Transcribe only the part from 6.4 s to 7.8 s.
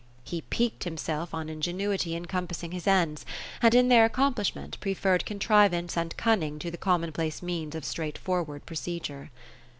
to the commonplace means